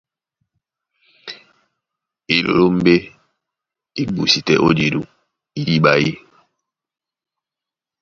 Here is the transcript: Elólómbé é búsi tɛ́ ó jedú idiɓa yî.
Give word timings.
Elólómbé 2.35 2.95
é 4.01 4.03
búsi 4.15 4.39
tɛ́ 4.47 4.61
ó 4.65 4.69
jedú 4.77 5.01
idiɓa 5.59 5.91
yî. 6.03 6.11